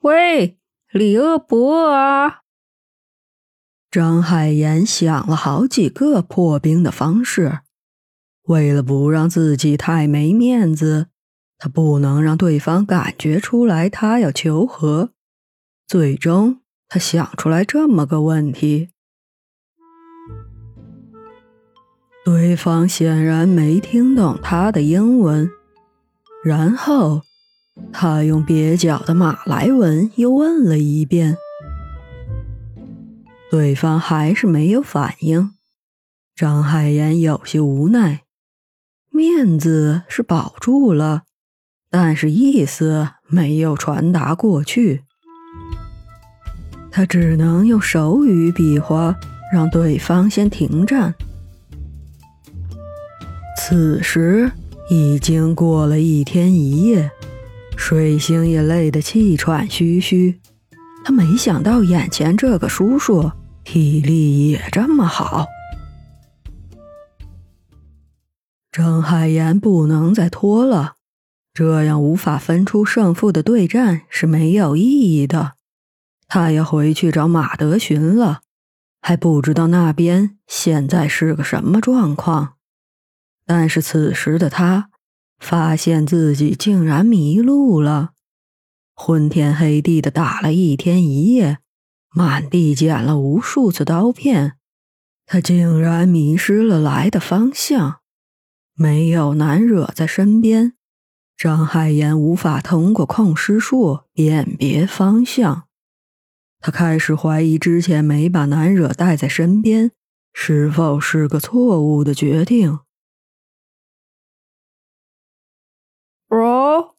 [0.00, 0.58] 喂，
[0.94, 2.40] 你饿不饿啊？
[3.90, 7.60] 张海岩想了好几个破冰的方式，
[8.44, 11.08] 为了不让自己太没面子，
[11.58, 15.10] 他不能让对方感觉出来他要求和。
[15.86, 18.88] 最终，他想出来这么个问题。
[22.24, 25.50] 对方显然没听懂他的英文，
[26.44, 27.22] 然后
[27.92, 31.36] 他用蹩脚的马来文又问了一遍，
[33.50, 35.50] 对方还是没有反应。
[36.34, 38.22] 张海岩有些无奈，
[39.10, 41.22] 面子是保住了，
[41.90, 45.02] 但是意思没有传达过去，
[46.90, 49.14] 他只能用手语比划，
[49.52, 51.14] 让对方先停战。
[53.58, 54.50] 此时
[54.88, 57.10] 已经过了一天一夜，
[57.80, 60.38] 水星也累得气喘吁吁。
[61.02, 63.32] 他没想到眼前这个叔叔
[63.64, 65.46] 体力也这么好。
[68.70, 70.96] 张海岩不能再拖了，
[71.54, 75.54] 这样无法分出胜负的对战是没有意义的。
[76.28, 78.42] 他要回去找马德寻了，
[79.00, 82.52] 还不知道那边现在是个什么状况。
[83.46, 84.89] 但是此时的他
[85.40, 88.10] 发现自己竟然迷路了，
[88.94, 91.58] 昏天黑地的打了一天一夜，
[92.14, 94.58] 满地捡了无数次刀片，
[95.24, 98.00] 他竟然迷失了来的方向。
[98.74, 100.74] 没有南惹在身边，
[101.36, 105.64] 张海岩无法通过控尸术辨别方向。
[106.60, 109.92] 他开始怀疑之前没把南惹带在身边
[110.34, 112.80] 是否是个错误的决定。
[116.30, 116.94] bro，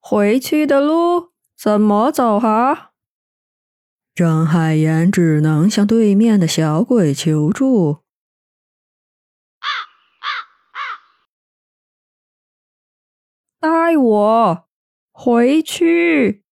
[0.00, 2.90] 回去的路怎么走啊？
[4.12, 8.02] 张海岩只能向对面的小鬼求助。
[13.60, 14.68] 带我
[15.12, 16.42] 回去，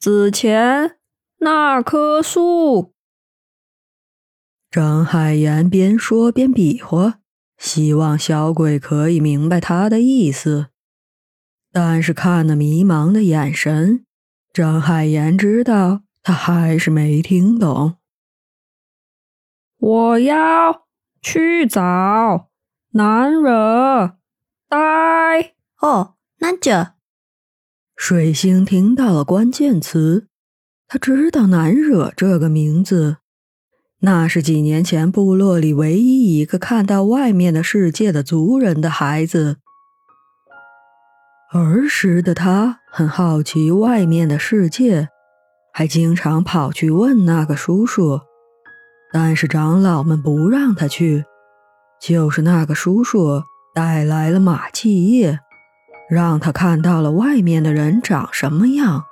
[0.00, 0.98] 之前
[1.40, 2.94] 那棵树。
[4.70, 7.20] 张海岩边说边比划，
[7.58, 10.70] 希望小鬼可以明白他的意思。
[11.78, 14.06] 但是看那迷茫的眼神，
[14.50, 17.96] 张海岩知道他还是没听懂。
[19.76, 20.86] 我要
[21.20, 22.48] 去找
[22.92, 24.12] 男人，
[24.70, 26.92] 呆哦，那就。
[27.94, 30.28] 水星听到了关键词，
[30.88, 33.18] 他知道“难惹”这个名字，
[33.98, 39.58] 那是几年前部落里唯一一个看到外面的世界的族人的孩子。
[41.58, 45.08] 儿时的他很好奇外面的世界，
[45.72, 48.20] 还经常跑去问那个叔叔，
[49.12, 51.24] 但是长老们不让他去。
[52.00, 53.42] 就是那个叔叔
[53.74, 55.38] 带来了马气叶，
[56.10, 59.04] 让他看到了外面的人长什么样。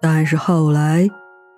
[0.00, 1.08] 但是后来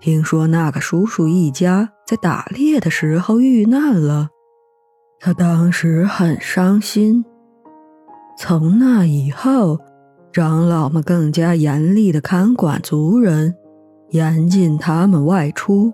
[0.01, 4.29] 听说那个叔叔一家在打猎的时候遇难了，
[5.19, 7.25] 他当时很伤心。
[8.39, 9.81] 从那以后，
[10.39, 13.57] 长老们更加严厉地看管族人，
[14.11, 15.93] 严禁他们外出。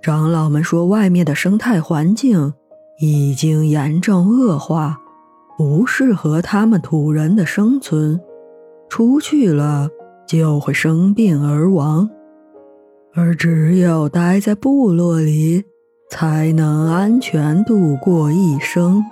[0.00, 2.54] 长老们说，外面的生态环境
[3.00, 4.96] 已经严重恶化，
[5.58, 8.18] 不适合他们土人的生存，
[8.88, 9.90] 出去了
[10.26, 12.08] 就会生病而亡，
[13.12, 15.62] 而只有待在部落里，
[16.08, 19.04] 才能安全度过一生。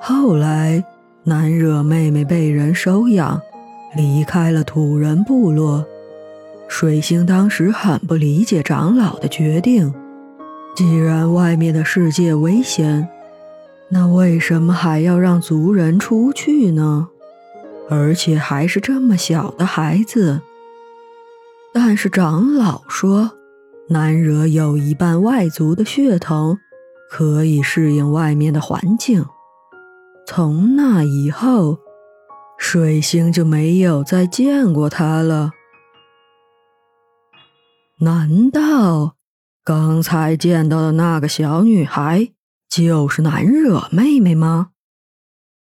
[0.00, 0.84] 后来，
[1.28, 3.38] 南惹妹妹被人收养，
[3.94, 5.84] 离开了土人部落。
[6.68, 9.92] 水星当时很不理解长老的决定。
[10.74, 13.06] 既然外面的世界危险，
[13.90, 17.08] 那为什么还要让族人出去呢？
[17.90, 20.40] 而且还是这么小的孩子。
[21.74, 23.32] 但是长老说，
[23.90, 26.58] 南惹有一半外族的血统，
[27.10, 29.26] 可以适应外面的环境。
[30.30, 31.78] 从那以后，
[32.58, 35.52] 水星就没有再见过他了。
[38.00, 39.16] 难道
[39.64, 42.30] 刚才见到的那个小女孩
[42.68, 44.72] 就是南惹妹妹吗？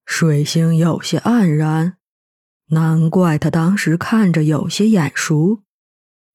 [0.08, 1.98] 水星有些黯然，
[2.70, 5.62] 难怪他当时看着有些眼熟。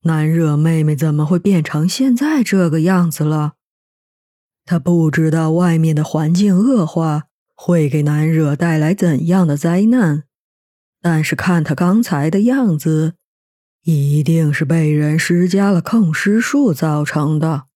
[0.04, 3.54] 南惹妹妹怎么会变成现在这个样子了？
[4.64, 7.24] 他不知道外面的环境恶化。
[7.54, 10.24] 会给南惹带来怎样的灾难？
[11.00, 13.14] 但是看他刚才的样子，
[13.82, 17.66] 一定是被人施加了控尸术造成的。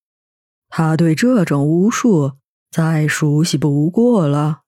[0.68, 2.32] 他对这种巫术
[2.70, 4.62] 再熟悉不过了。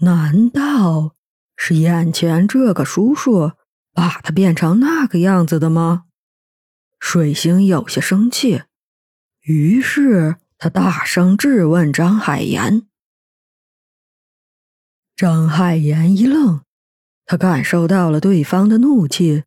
[0.00, 1.14] 难道
[1.56, 3.52] 是眼前这个叔叔
[3.92, 6.04] 把他变成那个样子的吗？
[6.98, 8.62] 水星有些生气，
[9.42, 12.86] 于是他大声质问张海岩。
[15.20, 16.62] 张海岩一愣，
[17.26, 19.44] 他感受到了对方的怒气，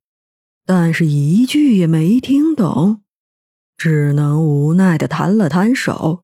[0.68, 3.02] 但是一句也没听懂，
[3.76, 6.22] 只能无奈的摊了摊手。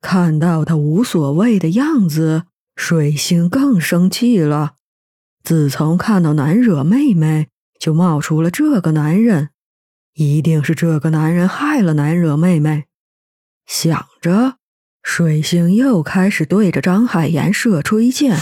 [0.00, 2.44] 看到他无所谓的样子，
[2.76, 4.76] 水星更生气了。
[5.44, 9.50] 自从看到难惹妹妹，就冒出了这个男人，
[10.14, 12.86] 一定是这个男人害了难惹妹妹。
[13.66, 14.59] 想着。
[15.02, 18.36] 水星又开始对着张海岩射吹箭，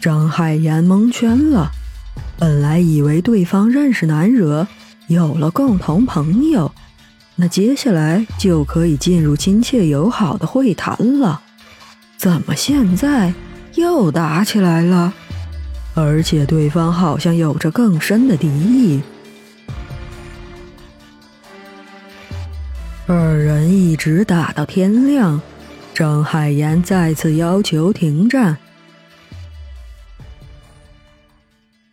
[0.00, 1.70] 张海岩蒙圈了。
[2.38, 4.66] 本来以为对方认识南惹，
[5.06, 6.70] 有了共同朋友，
[7.36, 11.40] 那接下来就可以进入亲切友好的会谈了。
[12.18, 13.32] 怎么现在
[13.74, 15.14] 又打起来了？
[15.94, 19.00] 而且对方好像有着更深的敌意。
[23.08, 25.40] 二人一直打到天亮，
[25.94, 28.56] 张海岩再次要求停战，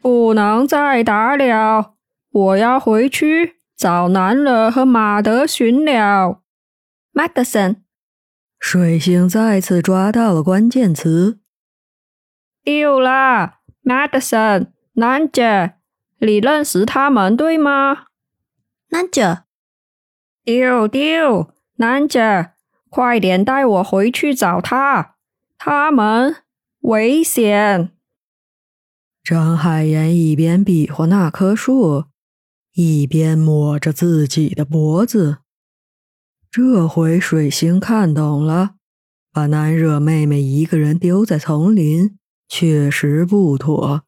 [0.02, 1.94] 不能再打了，
[2.32, 6.42] 我要回去找南乐和马德寻了。
[7.14, 7.76] Madison，
[8.60, 11.38] 水星再次抓到了关键词，
[12.64, 13.60] 丢了。
[13.84, 15.76] Madison，南姐，
[16.18, 18.06] 你认识他们对吗？
[18.90, 19.43] 南姐。
[20.46, 22.52] 丢丢，男姐，
[22.90, 25.16] 快点带我回去找他！
[25.58, 26.36] 他们
[26.82, 27.92] 危险。
[29.24, 32.08] 张海岩一边比划那棵树，
[32.74, 35.38] 一边摸着自己的脖子。
[36.52, 38.76] 这回水星看懂了，
[39.32, 42.18] 把南惹妹妹一个人丢在丛林
[42.50, 44.04] 确实不妥。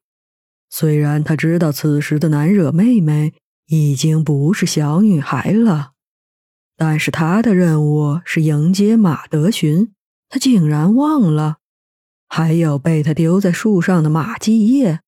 [0.69, 3.33] 虽然他知道此时的南惹妹妹
[3.67, 5.93] 已经不是小女孩了。
[6.77, 9.93] 但是他的任务是迎接马德寻，
[10.29, 11.57] 他竟然忘了，
[12.27, 14.99] 还有被他丢在树上的马继业。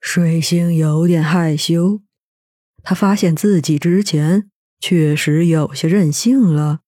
[0.00, 2.02] 水星有点害羞，
[2.82, 6.80] 他发现自己之前确实有些任性了，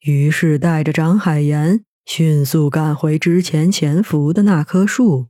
[0.00, 5.28] 于是带着张海岩迅速赶回之前潜伏的那棵树。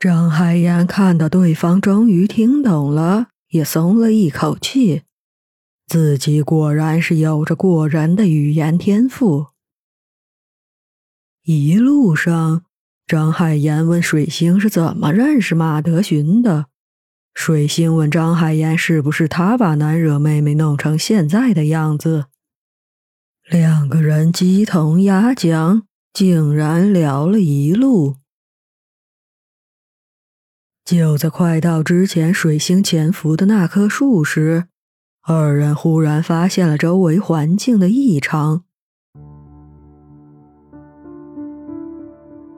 [0.00, 5.02] 张海岩看到对方终于听懂了，也松了一口气。
[5.88, 9.46] 自己果然是有着过人的语言天赋。
[11.44, 12.66] 一路上，
[13.06, 16.66] 张海岩问水星是怎么认识马德寻的。
[17.32, 22.26] 水星问张海岩是不是他把南惹妹妹弄成现在的样子。
[23.48, 28.16] 两个人鸡同鸭讲，竟然聊了一路。
[30.84, 34.68] 就在快到之前水星潜伏的那棵树时。
[35.30, 38.62] 二人忽然发现了周围环境的异常，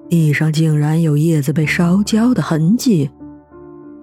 [0.08, 3.10] 地上竟然有叶子被烧焦的痕迹。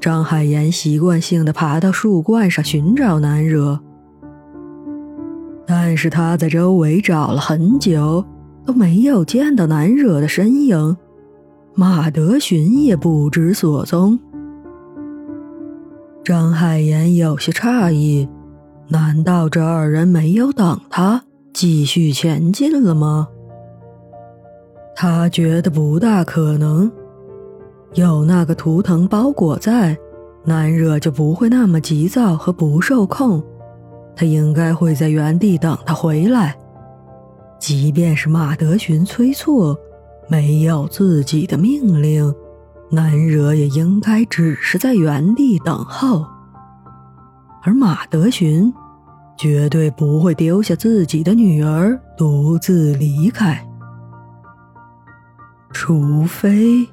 [0.01, 3.79] 张海岩习惯性的爬到树冠上寻找南惹，
[5.65, 8.25] 但是他在周围找了很久，
[8.65, 10.97] 都没有见到南惹的身影，
[11.73, 14.19] 马德寻也不知所踪。
[16.21, 18.27] 张海岩有些诧异。
[18.89, 23.27] 难道这二人没有等他继续前进了吗？
[24.95, 26.91] 他觉得不大可能，
[27.93, 29.97] 有那个图腾包裹在，
[30.45, 33.43] 南惹就不会那么急躁和不受控。
[34.15, 36.57] 他应该会在原地等他回来，
[37.59, 39.75] 即便是马德寻催促，
[40.27, 42.33] 没有自己的命令，
[42.89, 46.25] 南惹也应该只是在原地等候。
[47.63, 48.73] 而马德寻
[49.37, 53.67] 绝对不会丢下自己的女儿独自离开，
[55.71, 56.87] 除非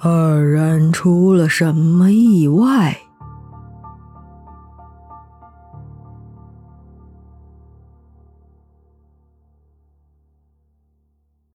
[0.00, 2.96] 二人出了什么意外。